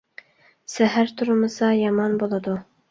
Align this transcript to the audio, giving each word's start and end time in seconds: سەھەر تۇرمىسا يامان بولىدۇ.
سەھەر 0.75 1.13
تۇرمىسا 1.21 1.71
يامان 1.85 2.21
بولىدۇ. 2.25 2.63